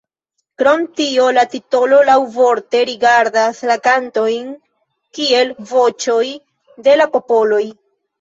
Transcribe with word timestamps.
Krom 0.59 0.83
tio 0.99 1.25
la 1.37 1.41
titolo 1.49 1.99
laŭvorte 2.07 2.81
rigardas 2.89 3.59
la 3.71 3.75
kantojn 3.87 4.47
kiel 5.19 5.53
voĉoj 5.73 6.23
de 6.89 6.97
la 7.03 7.07
popoloj. 7.17 7.61